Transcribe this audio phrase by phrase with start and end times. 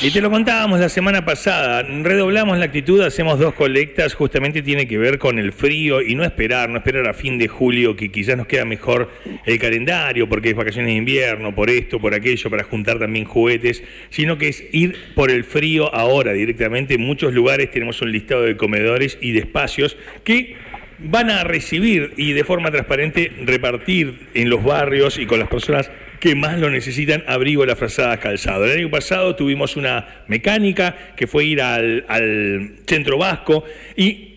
[0.00, 4.86] Y te lo contábamos la semana pasada, redoblamos la actitud, hacemos dos colectas, justamente tiene
[4.86, 8.12] que ver con el frío y no esperar, no esperar a fin de julio, que
[8.12, 9.10] quizás nos queda mejor
[9.44, 13.82] el calendario, porque es vacaciones de invierno, por esto, por aquello, para juntar también juguetes,
[14.10, 16.94] sino que es ir por el frío ahora directamente.
[16.94, 20.54] En muchos lugares tenemos un listado de comedores y de espacios que
[21.00, 25.90] van a recibir y de forma transparente repartir en los barrios y con las personas
[26.18, 28.64] que más lo necesitan abrigo, la frazada, calzado.
[28.64, 33.64] El año pasado tuvimos una mecánica que fue ir al, al centro vasco
[33.96, 34.28] y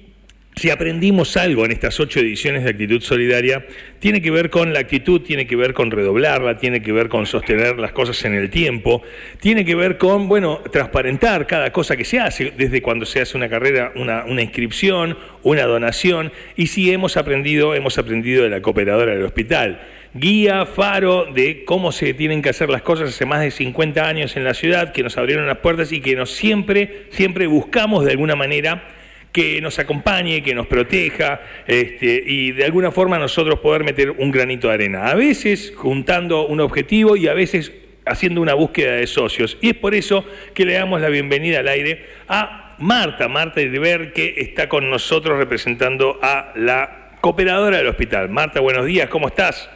[0.56, 3.66] si aprendimos algo en estas ocho ediciones de Actitud Solidaria,
[4.00, 7.26] tiene que ver con la actitud, tiene que ver con redoblarla, tiene que ver con
[7.26, 9.02] sostener las cosas en el tiempo,
[9.40, 13.38] tiene que ver con, bueno, transparentar cada cosa que se hace, desde cuando se hace
[13.38, 18.62] una carrera, una, una inscripción, una donación, y si hemos aprendido, hemos aprendido de la
[18.62, 19.82] cooperadora del hospital
[20.14, 24.36] guía, faro de cómo se tienen que hacer las cosas hace más de 50 años
[24.36, 28.12] en la ciudad, que nos abrieron las puertas y que nos siempre, siempre buscamos de
[28.12, 28.84] alguna manera
[29.32, 34.30] que nos acompañe, que nos proteja este, y de alguna forma nosotros poder meter un
[34.30, 35.08] granito de arena.
[35.08, 37.72] A veces juntando un objetivo y a veces
[38.06, 39.58] haciendo una búsqueda de socios.
[39.62, 44.12] Y es por eso que le damos la bienvenida al aire a Marta, Marta Iriber,
[44.12, 48.28] que está con nosotros representando a la cooperadora del hospital.
[48.30, 49.70] Marta, buenos días, ¿cómo estás?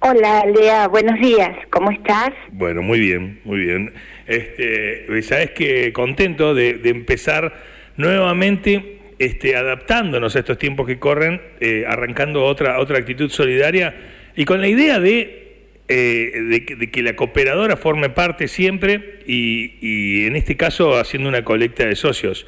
[0.00, 2.30] Hola, Lea, buenos días, ¿cómo estás?
[2.52, 3.92] Bueno, muy bien, muy bien.
[4.28, 7.52] Este, Sabes que contento de, empezar
[7.96, 13.92] nuevamente este, adaptándonos a estos tiempos que corren, eh, arrancando otra, otra actitud solidaria
[14.36, 20.26] y con la idea de, eh, de, que la cooperadora forme parte siempre y, y,
[20.26, 22.46] en este caso haciendo una colecta de socios.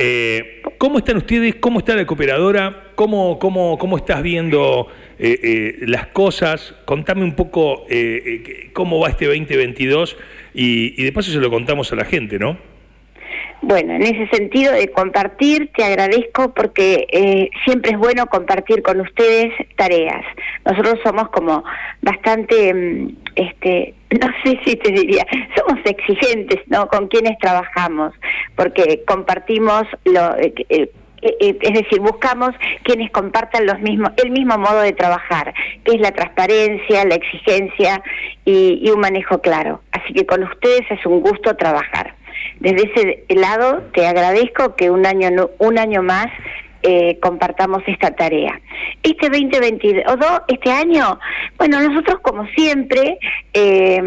[0.00, 1.56] Eh, ¿Cómo están ustedes?
[1.56, 2.92] ¿Cómo está la cooperadora?
[2.94, 4.86] ¿Cómo, cómo, cómo estás viendo
[5.18, 6.72] eh, eh, las cosas?
[6.84, 7.84] Contame un poco
[8.72, 10.16] cómo va este 2022
[10.54, 12.56] y, y de paso se lo contamos a la gente, ¿no?
[13.60, 19.52] Bueno, en ese sentido de compartir, te agradezco porque siempre es bueno compartir con ustedes
[19.76, 20.24] tareas.
[20.64, 21.64] Nosotros somos como
[22.00, 25.26] bastante mm, este, no sé si te diría,
[25.56, 26.88] somos exigentes, ¿no?
[26.88, 28.12] Con quienes trabajamos,
[28.56, 30.90] porque compartimos lo, eh, eh,
[31.22, 32.50] eh, es decir, buscamos
[32.82, 35.54] quienes compartan los mismos, el mismo modo de trabajar,
[35.84, 38.02] que es la transparencia, la exigencia
[38.44, 39.82] y un manejo claro.
[39.92, 42.17] Así que con ustedes es un gusto trabajar.
[42.60, 46.28] Desde ese lado te agradezco que un año un año más
[46.82, 48.60] eh, compartamos esta tarea.
[49.02, 50.16] Este 2022,
[50.46, 51.18] este año,
[51.56, 53.18] bueno, nosotros como siempre,
[53.52, 54.00] eh,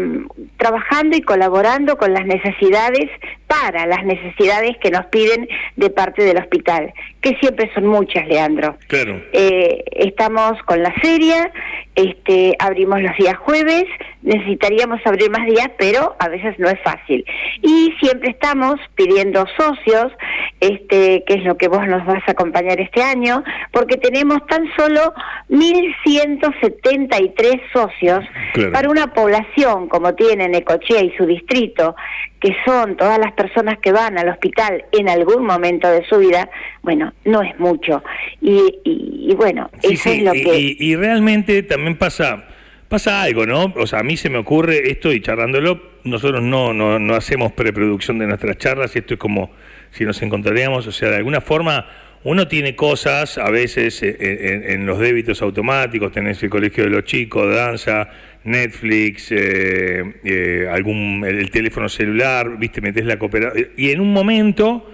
[0.56, 3.10] trabajando y colaborando con las necesidades,
[3.46, 8.78] para las necesidades que nos piden de parte del hospital, que siempre son muchas, Leandro.
[8.86, 9.20] Claro.
[9.34, 11.52] Eh, estamos con la feria,
[11.94, 13.84] este, abrimos los días jueves,
[14.22, 17.24] necesitaríamos abrir más días, pero a veces no es fácil.
[17.60, 20.12] Y siempre estamos pidiendo socios,
[20.60, 24.64] este, que es lo que vos nos vas a acompañar este año, porque tenemos tan
[24.76, 25.14] solo
[25.50, 28.24] 1.173 socios
[28.72, 31.96] para una población como tiene Necochea y su distrito,
[32.40, 36.48] que son todas las personas que van al hospital en algún momento de su vida,
[36.82, 38.04] bueno, no es mucho.
[38.40, 40.58] Y, y, bueno, eso es lo que...
[40.58, 42.44] Y, y realmente también pasa
[42.92, 43.72] pasa algo, ¿no?
[43.76, 47.50] O sea, a mí se me ocurre esto y charlándolo, nosotros no, no, no hacemos
[47.52, 49.50] preproducción de nuestras charlas y esto es como
[49.92, 51.86] si nos encontraríamos, o sea, de alguna forma
[52.22, 56.90] uno tiene cosas, a veces eh, eh, en, los débitos automáticos, tenés el colegio de
[56.90, 58.10] los chicos, danza,
[58.44, 64.92] Netflix, eh, algún el, teléfono celular, viste, metés la cooperación, y en un momento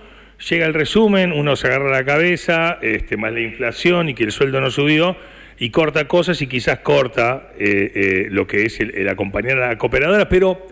[0.49, 4.31] llega el resumen, uno se agarra la cabeza, este, más la inflación y que el
[4.31, 5.17] sueldo no subió,
[5.59, 9.79] y corta cosas y quizás corta eh, eh, lo que es el, acompañar a la
[9.79, 10.67] cooperadora, pero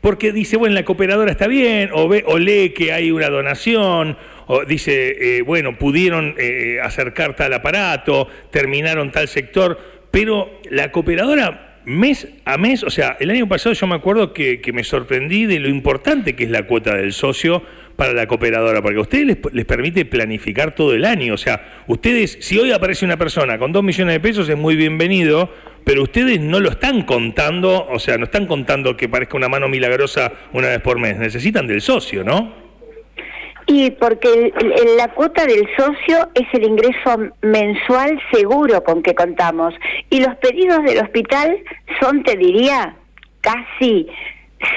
[0.00, 4.16] porque dice, bueno, la cooperadora está bien, o, ve, o lee que hay una donación,
[4.46, 6.34] o dice, eh, bueno, pudieron
[6.82, 9.78] acercar tal aparato, terminaron tal sector,
[10.10, 14.60] pero la cooperadora mes a mes, o sea, el año pasado yo me acuerdo que,
[14.60, 17.62] que me sorprendí de lo importante que es la cuota del socio
[18.00, 21.34] para la cooperadora, porque a ustedes les, permite planificar todo el año.
[21.34, 24.74] O sea, ustedes, si hoy aparece una persona con dos millones de pesos, es muy
[24.74, 25.50] bienvenido,
[25.84, 29.68] pero ustedes no lo están contando, o sea, no están contando que parezca una mano
[29.68, 31.18] milagrosa una vez por mes.
[31.18, 32.54] Necesitan del socio, ¿no?
[33.66, 34.50] Y porque
[34.96, 39.74] la cuota del socio es el ingreso mensual seguro con que contamos.
[40.08, 41.58] Y los pedidos del hospital
[42.00, 42.96] son, te diría,
[43.42, 44.06] casi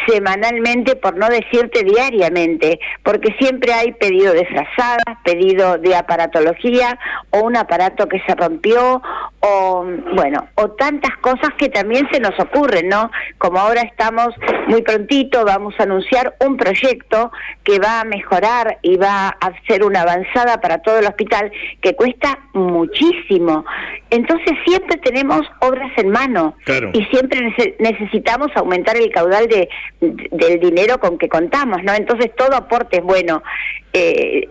[0.08, 6.98] semanalmente, por no decirte diariamente, porque siempre hay pedido de frazadas, pedido de aparatología
[7.32, 9.02] o un aparato que se rompió
[9.46, 9.86] o
[10.16, 13.12] bueno, o tantas cosas que también se nos ocurren, ¿no?
[13.38, 14.30] Como ahora estamos
[14.68, 17.30] muy prontito, vamos a anunciar un proyecto
[17.66, 21.52] que va a mejorar y va a ser una avanzada para todo el hospital
[21.82, 23.66] que cuesta muchísimo.
[24.10, 26.56] Entonces siempre tenemos obras en mano
[26.94, 27.42] y siempre
[27.80, 29.68] necesitamos aumentar el caudal de,
[30.00, 31.94] del dinero con que contamos, ¿no?
[31.94, 33.44] Entonces todo aporte es bueno.
[33.92, 34.48] Eh,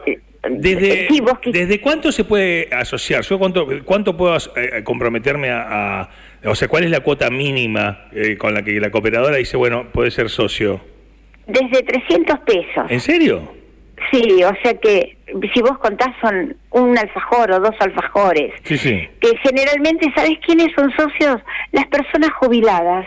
[0.49, 1.09] desde,
[1.47, 3.23] ¿Desde cuánto se puede asociar?
[3.23, 6.09] ¿Yo cuánto, cuánto puedo eh, comprometerme a,
[6.45, 9.87] O sea, ¿cuál es la cuota mínima eh, con la que la cooperadora dice, bueno,
[9.93, 10.81] puede ser socio?
[11.47, 12.85] Desde 300 pesos.
[12.89, 13.53] ¿En serio?
[14.11, 15.17] Sí, o sea que
[15.55, 18.53] si vos contás son un alfajor o dos alfajores.
[18.65, 19.09] Sí, sí.
[19.21, 21.41] Que generalmente, ¿sabes quiénes son socios?
[21.71, 23.07] Las personas jubiladas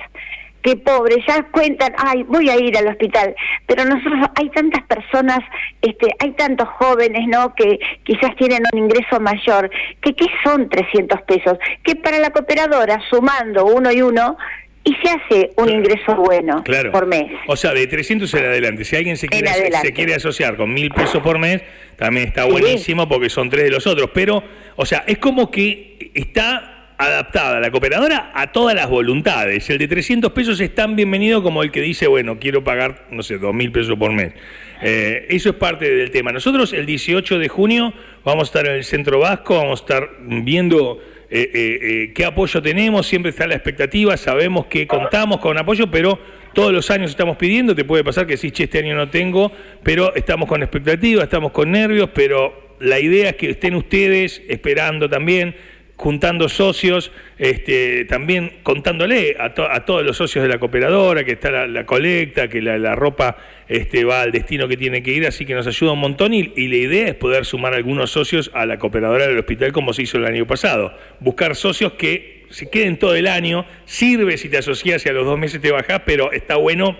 [0.65, 3.35] que pobres, ya cuentan, ay, voy a ir al hospital,
[3.67, 5.37] pero nosotros hay tantas personas,
[5.79, 7.53] este, hay tantos jóvenes, ¿no?
[7.53, 9.69] Que quizás tienen un ingreso mayor,
[10.01, 14.37] que qué son 300 pesos, que para la cooperadora, sumando uno y uno,
[14.83, 17.31] y se hace un ingreso bueno por mes.
[17.47, 18.85] O sea, de 300 en adelante.
[18.85, 19.49] Si alguien se quiere,
[19.81, 21.61] se quiere asociar con mil pesos por mes,
[21.95, 24.11] también está buenísimo porque son tres de los otros.
[24.13, 24.43] Pero,
[24.75, 29.69] o sea, es como que está adaptada la cooperadora a todas las voluntades.
[29.69, 33.23] El de 300 pesos es tan bienvenido como el que dice, bueno, quiero pagar, no
[33.23, 34.33] sé, 2 mil pesos por mes.
[34.81, 36.31] Eh, eso es parte del tema.
[36.31, 37.93] Nosotros el 18 de junio
[38.23, 42.61] vamos a estar en el Centro Vasco, vamos a estar viendo eh, eh, qué apoyo
[42.61, 46.19] tenemos, siempre está la expectativa, sabemos que contamos con apoyo, pero
[46.53, 49.51] todos los años estamos pidiendo, te puede pasar que sí, che, este año no tengo,
[49.83, 55.09] pero estamos con expectativa, estamos con nervios, pero la idea es que estén ustedes esperando
[55.09, 55.55] también
[55.95, 61.85] juntando socios, este, también contándole a, todos los socios de la cooperadora que está la,
[61.85, 63.37] colecta, que la, ropa
[63.67, 66.43] este, va al destino que tiene que ir, así que nos ayuda un montón y,
[66.43, 70.17] la idea es poder sumar algunos socios a la cooperadora del hospital como se hizo
[70.17, 70.93] el año pasado.
[71.19, 75.25] Buscar socios que se queden todo el año, sirve si te asocias y a los
[75.25, 76.97] dos meses te bajás, pero está bueno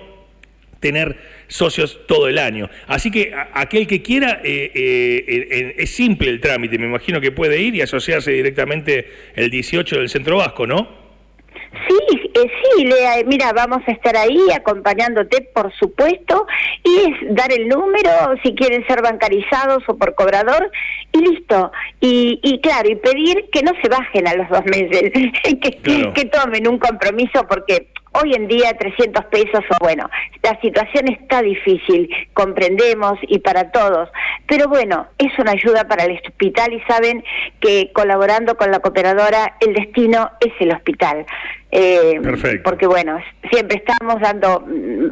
[0.79, 2.69] tener socios todo el año.
[2.87, 7.61] Así que aquel que quiera, eh, eh, es simple el trámite, me imagino que puede
[7.61, 11.05] ir y asociarse directamente el 18 del Centro Vasco, ¿no?
[11.87, 16.47] Sí, eh, sí, Lea, mira, vamos a estar ahí acompañándote, por supuesto,
[16.83, 18.09] y es dar el número,
[18.43, 20.71] si quieren ser bancarizados o por cobrador,
[21.11, 21.71] y listo.
[21.99, 25.11] Y, y claro, y pedir que no se bajen a los dos meses,
[25.61, 27.87] que, que tomen un compromiso, porque
[28.21, 30.09] Hoy en día 300 pesos, bueno,
[30.41, 34.09] la situación está difícil, comprendemos y para todos,
[34.47, 37.25] pero bueno, es una ayuda para el hospital y saben
[37.59, 41.25] que colaborando con la cooperadora el destino es el hospital.
[41.71, 42.21] Eh,
[42.63, 43.19] porque bueno,
[43.51, 45.09] siempre estamos dando mm,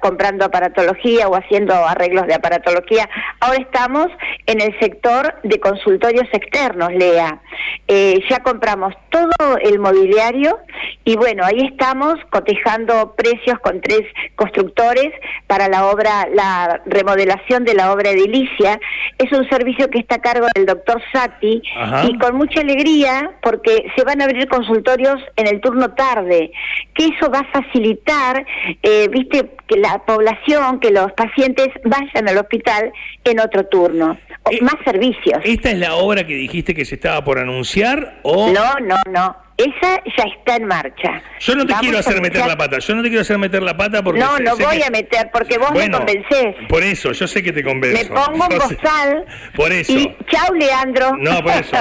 [0.00, 3.08] comprando aparatología o haciendo arreglos de aparatología.
[3.40, 4.08] Ahora estamos
[4.46, 7.40] en el sector de consultorios externos, Lea.
[7.88, 10.58] Eh, ya compramos todo el mobiliario
[11.04, 14.02] y bueno, ahí estamos cotejando precios con tres
[14.36, 15.12] constructores
[15.46, 18.80] para la obra, la remodelación de la obra edilicia.
[19.18, 21.62] Es un servicio que está a cargo del doctor Sati
[22.08, 26.52] y con mucha alegría porque se van a abrir consultorios en el turno tarde
[26.94, 28.46] que eso va a facilitar,
[28.82, 32.92] eh, viste, que la población, que los pacientes vayan al hospital
[33.24, 34.16] en otro turno.
[34.50, 35.40] Eh, más servicios.
[35.42, 38.48] ¿Esta es la obra que dijiste que se estaba por anunciar o...?
[38.52, 39.45] No, no, no.
[39.56, 41.22] Esa ya está en marcha.
[41.40, 43.74] Yo no te quiero hacer meter la pata, yo no te quiero hacer meter la
[43.74, 44.20] pata porque...
[44.20, 46.56] No, no voy a meter, porque vos me convencés.
[46.68, 48.12] Por eso, yo sé que te convenzo.
[48.12, 49.24] Me pongo un bozal.
[49.54, 49.92] Por eso.
[49.92, 51.16] Y chau, Leandro.
[51.16, 51.76] No, por eso.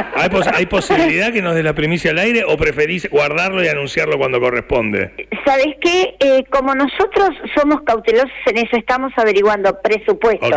[0.54, 4.40] ¿Hay, posibilidad que nos dé la primicia al aire o preferís guardarlo y anunciarlo cuando
[4.40, 5.28] corresponde?
[5.46, 6.16] ¿Sabes qué?
[6.20, 10.50] Eh, como nosotros somos cautelosos en eso, estamos averiguando presupuestos.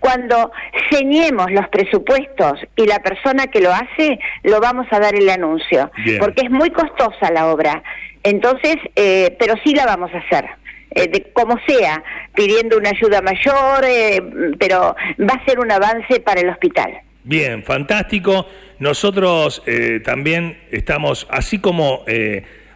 [0.00, 0.50] Cuando
[0.90, 5.90] ceñemos los presupuestos y la persona que lo hace, lo vamos a dar el anuncio.
[6.18, 7.82] Porque es muy costosa la obra.
[8.22, 10.46] Entonces, eh, pero sí la vamos a hacer.
[10.90, 12.02] Eh, de como sea,
[12.34, 14.22] pidiendo una ayuda mayor, eh,
[14.58, 16.92] pero va a ser un avance para el hospital.
[17.24, 18.46] Bien, fantástico.
[18.78, 19.62] Nosotros
[20.04, 22.04] también estamos, así como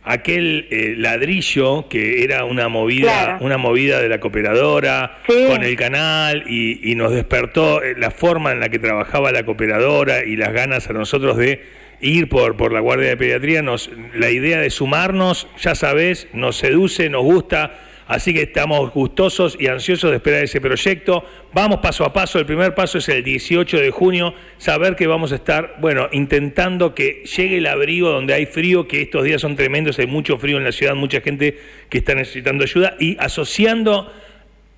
[0.05, 6.91] aquel ladrillo que era una movida, una movida de la cooperadora con el canal y,
[6.91, 10.95] y nos despertó la forma en la que trabajaba la cooperadora y las ganas a
[10.95, 11.63] nosotros de
[12.01, 16.57] ir por, por la Guardia de Pediatría, nos, la idea de sumarnos, ya sabes, nos
[16.57, 21.25] seduce, nos gusta, así que estamos gustosos y ansiosos de esperar ese proyecto.
[21.53, 25.33] Vamos paso a paso, el primer paso es el 18 de junio, saber que vamos
[25.33, 29.57] a estar, bueno, intentando que llegue el abrigo donde hay frío, que estos días son
[29.57, 34.13] tremendos, hay mucho frío en la ciudad, mucha gente que está necesitando ayuda y asociando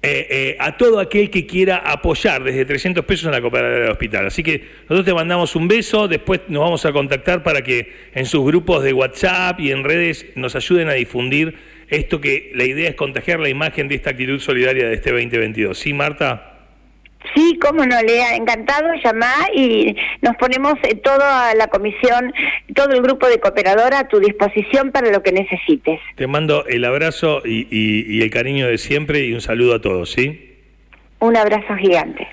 [0.03, 3.91] eh, eh, a todo aquel que quiera apoyar desde 300 pesos en la cooperativa del
[3.91, 4.27] hospital.
[4.27, 8.25] Así que nosotros te mandamos un beso, después nos vamos a contactar para que en
[8.25, 11.55] sus grupos de WhatsApp y en redes nos ayuden a difundir
[11.89, 15.77] esto que la idea es contagiar la imagen de esta actitud solidaria de este 2022.
[15.77, 16.50] ¿Sí, Marta?
[17.35, 22.33] Sí, cómo no, le ha encantado llamar y nos ponemos eh, toda la comisión,
[22.75, 26.01] todo el grupo de cooperadora a tu disposición para lo que necesites.
[26.17, 30.11] Te mando el abrazo y, y el cariño de siempre y un saludo a todos,
[30.11, 30.57] ¿sí?
[31.21, 32.27] Un abrazo gigante.